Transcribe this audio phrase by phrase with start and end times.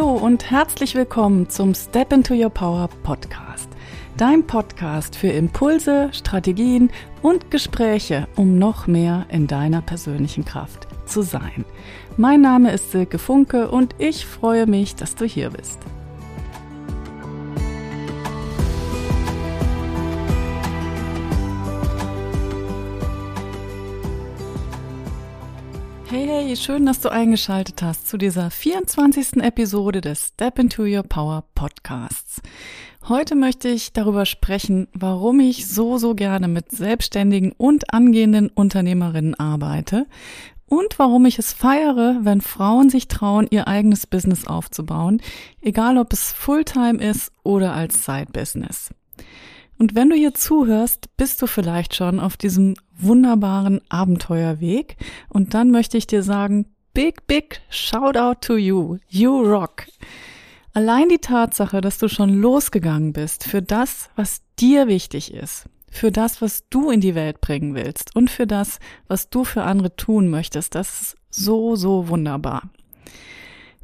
[0.00, 3.68] Hallo und herzlich willkommen zum Step into Your Power Podcast.
[4.16, 11.20] Dein Podcast für Impulse, Strategien und Gespräche, um noch mehr in deiner persönlichen Kraft zu
[11.20, 11.66] sein.
[12.16, 15.78] Mein Name ist Silke Funke und ich freue mich, dass du hier bist.
[26.10, 29.44] Hey, hey, schön, dass du eingeschaltet hast zu dieser 24.
[29.44, 32.42] Episode des Step into Your Power Podcasts.
[33.08, 39.36] Heute möchte ich darüber sprechen, warum ich so, so gerne mit selbstständigen und angehenden Unternehmerinnen
[39.36, 40.08] arbeite
[40.66, 45.22] und warum ich es feiere, wenn Frauen sich trauen, ihr eigenes Business aufzubauen,
[45.60, 48.90] egal ob es Fulltime ist oder als Side-Business.
[49.80, 54.98] Und wenn du hier zuhörst, bist du vielleicht schon auf diesem wunderbaren Abenteuerweg.
[55.30, 58.98] Und dann möchte ich dir sagen, big, big shout out to you.
[59.08, 59.86] You rock.
[60.74, 66.12] Allein die Tatsache, dass du schon losgegangen bist für das, was dir wichtig ist, für
[66.12, 69.96] das, was du in die Welt bringen willst und für das, was du für andere
[69.96, 72.68] tun möchtest, das ist so, so wunderbar.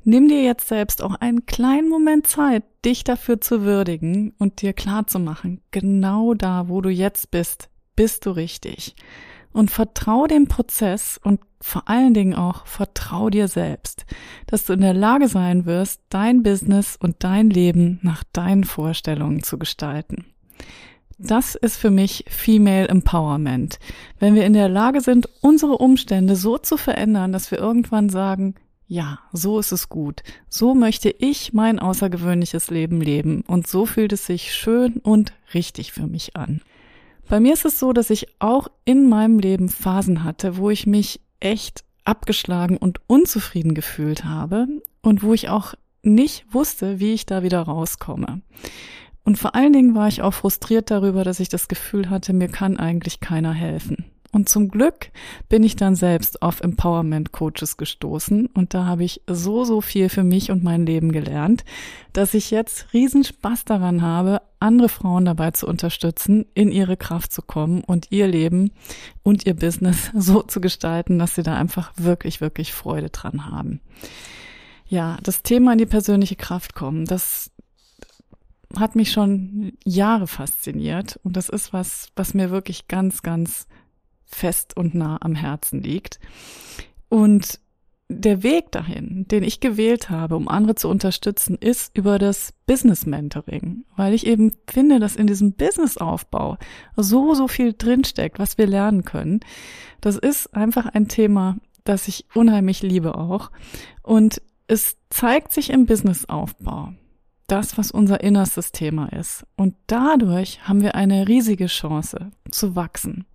[0.09, 4.73] Nimm dir jetzt selbst auch einen kleinen Moment Zeit, dich dafür zu würdigen und dir
[4.73, 8.95] klar zu machen, genau da, wo du jetzt bist, bist du richtig.
[9.53, 14.07] Und vertrau dem Prozess und vor allen Dingen auch vertrau dir selbst,
[14.47, 19.43] dass du in der Lage sein wirst, dein Business und dein Leben nach deinen Vorstellungen
[19.43, 20.25] zu gestalten.
[21.19, 23.81] Das ist für mich Female Empowerment.
[24.21, 28.55] Wenn wir in der Lage sind, unsere Umstände so zu verändern, dass wir irgendwann sagen,
[28.89, 30.23] ja, so ist es gut.
[30.49, 35.93] So möchte ich mein außergewöhnliches Leben leben und so fühlt es sich schön und richtig
[35.93, 36.61] für mich an.
[37.29, 40.87] Bei mir ist es so, dass ich auch in meinem Leben Phasen hatte, wo ich
[40.87, 44.69] mich echt abgeschlagen und unzufrieden gefühlt habe
[45.03, 48.43] und wo ich auch nicht wusste, wie ich da wieder rauskomme.
[49.25, 52.47] Und vor allen Dingen war ich auch frustriert darüber, dass ich das Gefühl hatte, mir
[52.47, 54.05] kann eigentlich keiner helfen.
[54.37, 55.13] Und zum Glück
[55.49, 60.11] bin ich dann selbst auf Empowerment Coaches gestoßen und da habe ich so, so viel
[60.11, 61.65] für mich und mein Leben gelernt,
[62.13, 67.33] dass ich jetzt riesen Spaß daran habe, andere Frauen dabei zu unterstützen, in ihre Kraft
[67.33, 68.73] zu kommen und ihr Leben
[69.23, 73.81] und ihr Business so zu gestalten, dass sie da einfach wirklich, wirklich Freude dran haben.
[74.87, 77.53] Ja, das Thema in die persönliche Kraft kommen, das
[78.77, 83.67] hat mich schon Jahre fasziniert und das ist was, was mir wirklich ganz, ganz
[84.27, 86.21] fest und nah am Herzen liegt.
[87.09, 87.61] Und
[88.09, 93.05] der Weg dahin, den ich gewählt habe, um andere zu unterstützen, ist über das Business
[93.05, 96.57] Mentoring, weil ich eben finde, dass in diesem Businessaufbau
[96.97, 99.41] so, so viel drinsteckt, was wir lernen können.
[100.01, 103.51] Das ist einfach ein Thema, das ich unheimlich liebe auch.
[104.03, 106.93] Und es zeigt sich im Businessaufbau
[107.49, 109.45] das, was unser innerstes Thema ist.
[109.57, 113.27] Und dadurch haben wir eine riesige Chance zu wachsen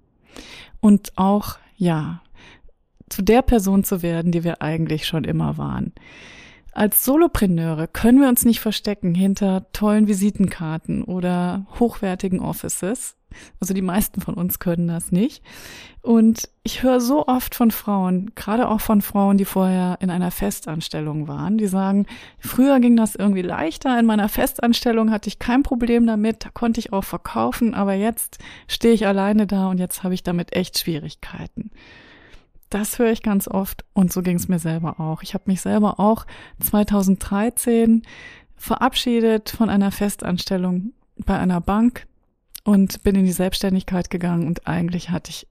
[0.81, 2.22] und auch, ja,
[3.09, 5.94] zu der Person zu werden, die wir eigentlich schon immer waren.
[6.74, 13.16] Als Solopreneure können wir uns nicht verstecken hinter tollen Visitenkarten oder hochwertigen Offices.
[13.59, 15.44] Also die meisten von uns können das nicht.
[16.02, 20.32] Und ich höre so oft von Frauen, gerade auch von Frauen, die vorher in einer
[20.32, 22.08] Festanstellung waren, die sagen,
[22.40, 26.80] früher ging das irgendwie leichter, in meiner Festanstellung hatte ich kein Problem damit, da konnte
[26.80, 30.80] ich auch verkaufen, aber jetzt stehe ich alleine da und jetzt habe ich damit echt
[30.80, 31.72] Schwierigkeiten.
[32.72, 35.24] Das höre ich ganz oft und so ging es mir selber auch.
[35.24, 36.26] Ich habe mich selber auch
[36.62, 38.04] 2013
[38.56, 42.08] verabschiedet von einer Festanstellung bei einer Bank
[42.64, 45.48] und bin in die Selbstständigkeit gegangen und eigentlich hatte ich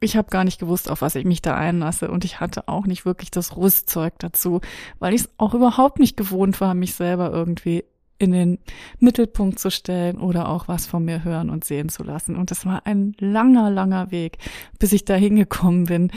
[0.00, 2.86] ich habe gar nicht gewusst, auf was ich mich da einlasse und ich hatte auch
[2.86, 4.60] nicht wirklich das Rüstzeug dazu,
[4.98, 7.84] weil ich es auch überhaupt nicht gewohnt war, mich selber irgendwie
[8.24, 8.58] in den
[8.98, 12.36] Mittelpunkt zu stellen oder auch was von mir hören und sehen zu lassen.
[12.36, 14.38] Und es war ein langer, langer Weg,
[14.78, 16.10] bis ich da hingekommen bin,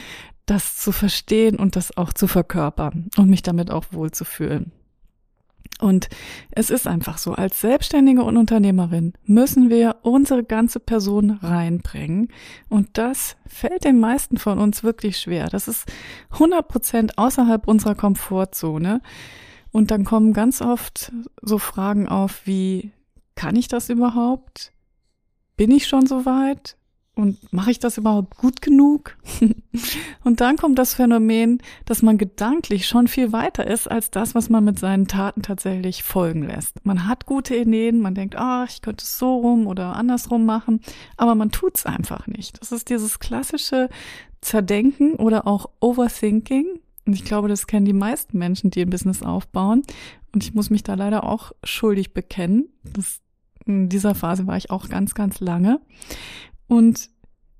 [0.45, 4.71] das zu verstehen und das auch zu verkörpern und mich damit auch wohlzufühlen.
[5.79, 6.09] Und
[6.51, 12.29] es ist einfach so, als Selbstständige und Unternehmerin müssen wir unsere ganze Person reinbringen.
[12.67, 15.49] Und das fällt den meisten von uns wirklich schwer.
[15.49, 15.85] Das ist
[16.31, 19.01] 100 Prozent außerhalb unserer Komfortzone.
[19.71, 21.11] Und dann kommen ganz oft
[21.41, 22.91] so Fragen auf wie,
[23.35, 24.71] kann ich das überhaupt?
[25.55, 26.77] Bin ich schon so weit?
[27.17, 29.17] Und mache ich das überhaupt gut genug?
[30.23, 34.49] und dann kommt das Phänomen, dass man gedanklich schon viel weiter ist als das, was
[34.49, 36.85] man mit seinen Taten tatsächlich folgen lässt.
[36.85, 40.81] Man hat gute Ideen, man denkt, ah, ich könnte es so rum oder andersrum machen,
[41.17, 42.61] aber man tut es einfach nicht.
[42.61, 43.89] Das ist dieses klassische
[44.41, 49.23] Zerdenken oder auch Overthinking, Und ich glaube, das kennen die meisten Menschen, die ein Business
[49.23, 49.81] aufbauen.
[50.33, 52.67] Und ich muss mich da leider auch schuldig bekennen.
[52.83, 53.21] Das,
[53.65, 55.79] in dieser Phase war ich auch ganz, ganz lange.
[56.67, 57.09] Und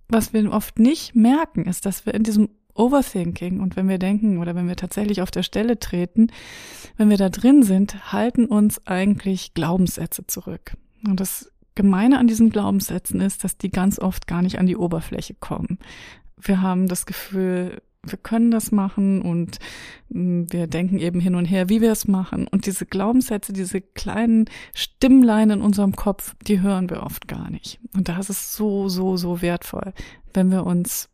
[0.10, 4.38] was wir oft nicht merken, ist, dass wir in diesem Overthinking und wenn wir denken
[4.38, 6.28] oder wenn wir tatsächlich auf der Stelle treten,
[6.98, 10.74] wenn wir da drin sind, halten uns eigentlich Glaubenssätze zurück.
[11.06, 14.78] Und das Gemeine an diesen Glaubenssätzen ist, dass die ganz oft gar nicht an die
[14.78, 15.80] Oberfläche kommen.
[16.40, 19.60] Wir haben das Gefühl, wir können das machen und
[20.10, 22.48] mm, wir denken eben hin und her, wie wir es machen.
[22.48, 27.80] Und diese Glaubenssätze, diese kleinen Stimmlein in unserem Kopf, die hören wir oft gar nicht.
[27.94, 29.94] Und da ist so, so, so wertvoll,
[30.34, 31.10] wenn wir uns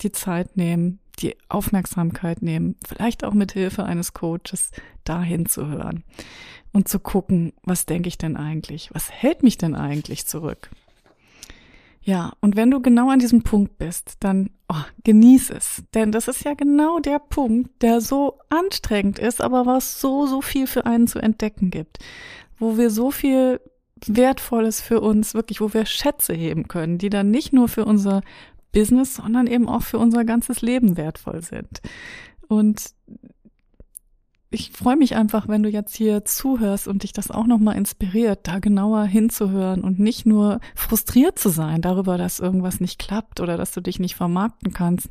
[0.00, 4.70] die Zeit nehmen, die Aufmerksamkeit nehmen, vielleicht auch mit Hilfe eines Coaches
[5.04, 6.04] dahin zu hören
[6.72, 8.90] und zu gucken, was denke ich denn eigentlich?
[8.92, 10.70] Was hält mich denn eigentlich zurück?
[12.04, 15.84] Ja, und wenn du genau an diesem Punkt bist, dann oh, genieß es.
[15.94, 20.42] Denn das ist ja genau der Punkt, der so anstrengend ist, aber was so, so
[20.42, 21.98] viel für einen zu entdecken gibt.
[22.58, 23.60] Wo wir so viel
[24.04, 28.22] Wertvolles für uns, wirklich, wo wir Schätze heben können, die dann nicht nur für unser
[28.72, 31.82] Business, sondern eben auch für unser ganzes Leben wertvoll sind.
[32.48, 32.94] Und
[34.52, 38.40] ich freue mich einfach, wenn du jetzt hier zuhörst und dich das auch nochmal inspiriert,
[38.42, 43.56] da genauer hinzuhören und nicht nur frustriert zu sein darüber, dass irgendwas nicht klappt oder
[43.56, 45.08] dass du dich nicht vermarkten kannst,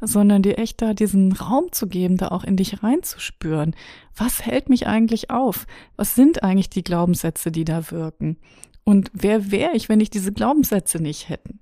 [0.00, 3.76] sondern dir echt da diesen Raum zu geben, da auch in dich reinzuspüren.
[4.16, 5.66] Was hält mich eigentlich auf?
[5.96, 8.38] Was sind eigentlich die Glaubenssätze, die da wirken?
[8.82, 11.60] Und wer wäre ich, wenn ich diese Glaubenssätze nicht hätten?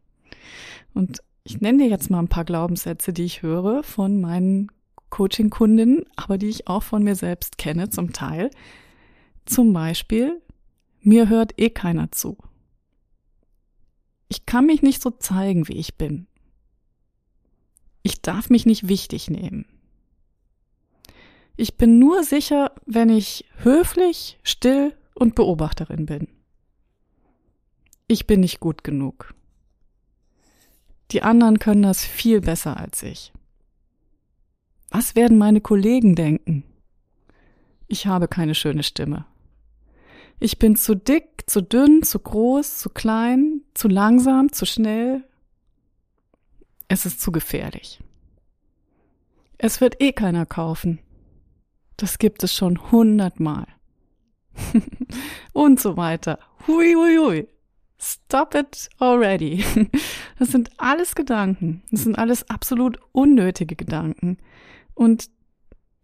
[0.95, 4.71] Und ich nenne dir jetzt mal ein paar Glaubenssätze, die ich höre von meinen
[5.11, 8.51] Coaching-Kundinnen, aber die ich auch von mir selbst kenne zum Teil.
[9.47, 10.41] Zum Beispiel,
[11.01, 12.37] mir hört eh keiner zu.
[14.29, 16.27] Ich kann mich nicht so zeigen, wie ich bin.
[18.03, 19.67] Ich darf mich nicht wichtig nehmen.
[21.57, 26.29] Ich bin nur sicher, wenn ich höflich, still und Beobachterin bin.
[28.07, 29.35] Ich bin nicht gut genug.
[31.11, 33.33] Die anderen können das viel besser als ich.
[34.91, 36.65] Was werden meine Kollegen denken?
[37.87, 39.27] Ich habe keine schöne Stimme.
[40.41, 45.25] Ich bin zu dick, zu dünn, zu groß, zu klein, zu langsam, zu schnell.
[46.87, 48.01] Es ist zu gefährlich.
[49.59, 51.01] Es wird eh keiner kaufen.
[51.97, 53.67] Das gibt es schon hundertmal.
[55.53, 56.39] Und so weiter.
[56.67, 57.49] Hui, hui, hui.
[58.01, 59.65] Stop it already.
[60.39, 61.83] Das sind alles Gedanken.
[61.91, 64.39] Das sind alles absolut unnötige Gedanken.
[64.99, 65.31] Und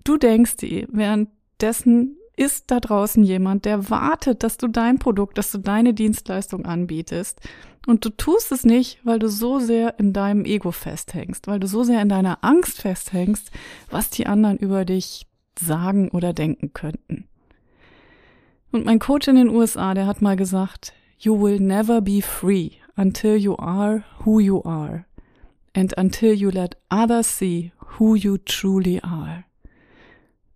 [0.05, 5.51] du denkst dir, währenddessen ist da draußen jemand, der wartet, dass du dein Produkt, dass
[5.51, 7.41] du deine Dienstleistung anbietest.
[7.89, 11.67] Und du tust es nicht, weil du so sehr in deinem Ego festhängst, weil du
[11.67, 13.51] so sehr in deiner Angst festhängst,
[13.91, 15.27] was die anderen über dich
[15.59, 17.25] sagen oder denken könnten.
[18.71, 22.71] Und mein Coach in den USA, der hat mal gesagt, You will never be free
[22.97, 25.05] until you are who you are
[25.75, 29.45] and until you let others see who you truly are.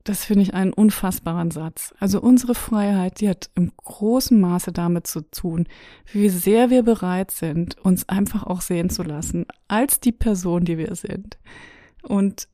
[0.05, 1.95] Das finde ich einen unfassbaren Satz.
[2.01, 5.67] Also unsere Freiheit, die hat im großen Maße damit zu tun,
[6.11, 10.79] wie sehr wir bereit sind, uns einfach auch sehen zu lassen, als die Person, die
[10.79, 11.37] wir sind.
[12.03, 12.49] Und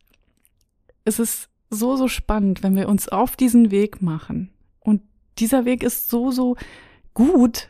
[1.04, 4.50] es ist so, so spannend, wenn wir uns auf diesen Weg machen.
[4.80, 5.02] Und
[5.38, 6.56] dieser Weg ist so, so
[7.14, 7.68] gut,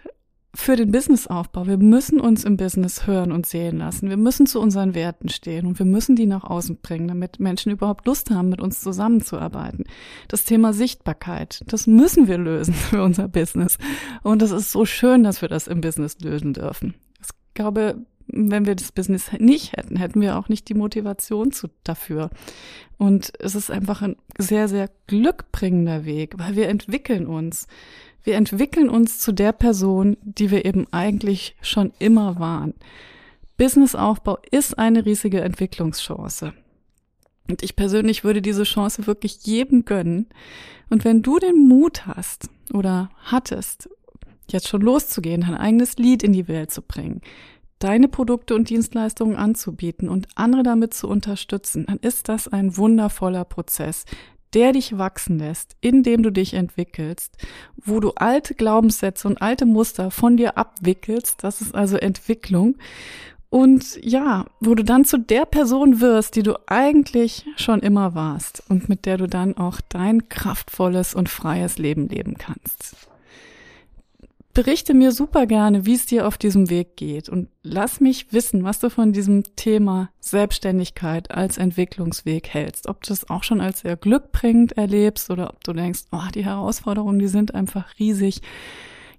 [0.54, 1.66] für den Businessaufbau.
[1.66, 4.08] Wir müssen uns im Business hören und sehen lassen.
[4.08, 7.72] Wir müssen zu unseren Werten stehen und wir müssen die nach außen bringen, damit Menschen
[7.72, 9.84] überhaupt Lust haben, mit uns zusammenzuarbeiten.
[10.28, 13.78] Das Thema Sichtbarkeit, das müssen wir lösen für unser Business.
[14.22, 16.94] Und es ist so schön, dass wir das im Business lösen dürfen.
[17.20, 17.96] Ich glaube,
[18.26, 22.30] wenn wir das Business nicht hätten, hätten wir auch nicht die Motivation zu, dafür.
[22.96, 27.66] Und es ist einfach ein sehr, sehr glückbringender Weg, weil wir entwickeln uns.
[28.24, 32.72] Wir entwickeln uns zu der Person, die wir eben eigentlich schon immer waren.
[33.58, 36.54] Businessaufbau ist eine riesige Entwicklungschance.
[37.48, 40.26] Und ich persönlich würde diese Chance wirklich jedem gönnen.
[40.88, 43.90] Und wenn du den Mut hast oder hattest,
[44.50, 47.20] jetzt schon loszugehen, dein eigenes Lied in die Welt zu bringen,
[47.78, 53.44] deine Produkte und Dienstleistungen anzubieten und andere damit zu unterstützen, dann ist das ein wundervoller
[53.44, 54.06] Prozess,
[54.54, 57.36] der dich wachsen lässt, indem du dich entwickelst,
[57.76, 62.76] wo du alte Glaubenssätze und alte Muster von dir abwickelst, das ist also Entwicklung.
[63.50, 68.64] Und ja, wo du dann zu der Person wirst, die du eigentlich schon immer warst
[68.68, 72.96] und mit der du dann auch dein kraftvolles und freies Leben leben kannst.
[74.54, 78.62] Berichte mir super gerne, wie es dir auf diesem Weg geht und lass mich wissen,
[78.62, 82.88] was du von diesem Thema Selbstständigkeit als Entwicklungsweg hältst.
[82.88, 86.44] Ob du es auch schon als sehr glückbringend erlebst oder ob du denkst, oh, die
[86.44, 88.42] Herausforderungen, die sind einfach riesig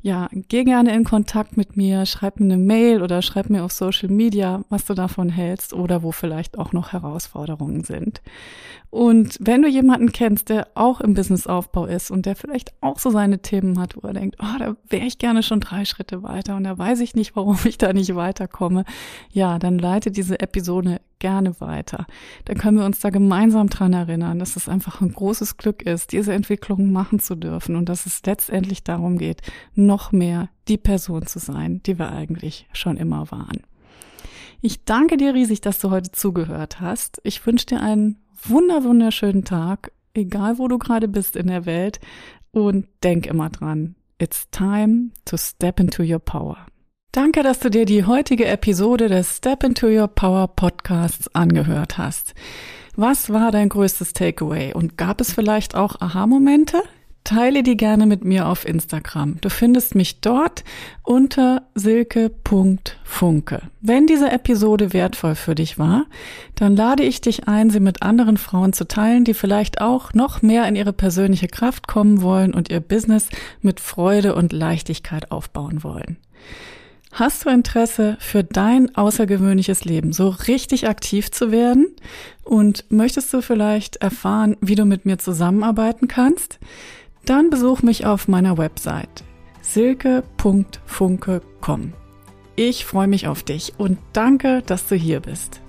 [0.06, 3.72] ja, geh gerne in Kontakt mit mir, schreib mir eine Mail oder schreib mir auf
[3.72, 8.22] Social Media, was du davon hältst oder wo vielleicht auch noch Herausforderungen sind.
[8.92, 13.10] Und wenn du jemanden kennst, der auch im Businessaufbau ist und der vielleicht auch so
[13.10, 16.56] seine Themen hat, wo er denkt, oh, da wäre ich gerne schon drei Schritte weiter
[16.56, 18.86] und da weiß ich nicht, warum ich da nicht weiterkomme,
[19.32, 22.06] ja, dann leite diese Episode gerne weiter.
[22.46, 26.12] Dann können wir uns da gemeinsam dran erinnern, dass es einfach ein großes Glück ist,
[26.12, 29.42] diese Entwicklung machen zu dürfen und dass es letztendlich darum geht,
[29.74, 33.64] noch mehr die Person zu sein, die wir eigentlich schon immer waren.
[34.62, 37.20] Ich danke dir riesig, dass du heute zugehört hast.
[37.24, 42.00] Ich wünsche dir einen wunder wunderschönen Tag, egal wo du gerade bist in der Welt
[42.52, 46.68] und denk immer dran, it's time to step into your power.
[47.16, 52.36] Danke, dass du dir die heutige Episode des Step into Your Power Podcasts angehört hast.
[52.98, 56.84] Was war dein größtes Takeaway und gab es vielleicht auch Aha-Momente?
[57.24, 59.38] Teile die gerne mit mir auf Instagram.
[59.40, 60.66] Du findest mich dort
[61.04, 63.62] unter silke.funke.
[63.80, 66.08] Wenn diese Episode wertvoll für dich war,
[66.56, 70.42] dann lade ich dich ein, sie mit anderen Frauen zu teilen, die vielleicht auch noch
[70.42, 73.30] mehr in ihre persönliche Kraft kommen wollen und ihr Business
[73.62, 76.18] mit Freude und Leichtigkeit aufbauen wollen.
[77.18, 81.96] Hast du Interesse für dein außergewöhnliches Leben, so richtig aktiv zu werden?
[82.44, 86.60] Und möchtest du vielleicht erfahren, wie du mit mir zusammenarbeiten kannst?
[87.24, 89.24] Dann besuch mich auf meiner Website
[89.62, 91.94] silke.funke.com.
[92.58, 95.62] Ich freue mich auf dich und danke, dass du hier bist.